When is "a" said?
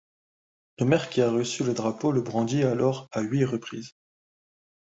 1.21-1.29